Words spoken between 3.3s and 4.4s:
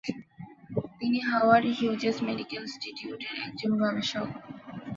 এর একজন গবেষক।